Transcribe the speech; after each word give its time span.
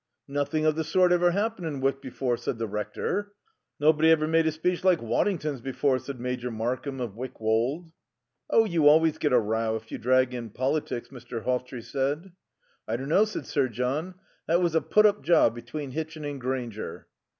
"Nothing 0.27 0.65
of 0.65 0.73
the 0.75 0.83
sort 0.83 1.11
ever 1.11 1.29
happened 1.29 1.67
in 1.67 1.79
Wyck 1.79 2.01
before," 2.01 2.35
said 2.35 2.57
the 2.57 2.65
Rector. 2.65 3.33
"Nobody 3.79 4.09
ever 4.09 4.27
made 4.27 4.47
a 4.47 4.51
speech 4.51 4.83
like 4.83 4.99
Waddington's 4.99 5.61
before," 5.61 5.99
said 5.99 6.19
Major 6.19 6.49
Markham 6.49 6.99
of 6.99 7.15
Wyck 7.15 7.39
Wold. 7.39 7.91
"Oh, 8.49 8.65
you 8.65 8.87
always 8.87 9.19
get 9.19 9.31
a 9.31 9.37
row 9.37 9.75
if 9.75 9.91
you 9.91 9.99
drag 9.99 10.33
in 10.33 10.49
politics," 10.49 11.09
Mr. 11.09 11.43
Hawtrey 11.43 11.83
said. 11.83 12.31
"I 12.87 12.95
don't 12.97 13.09
know," 13.09 13.25
said 13.25 13.45
Sir 13.45 13.67
John. 13.67 14.15
"That 14.47 14.59
was 14.61 14.73
a 14.73 14.81
put 14.81 15.05
up 15.05 15.21
job 15.21 15.53
between 15.53 15.91
Hitchin 15.91 16.25
and 16.25 16.41
Grainger." 16.41 17.05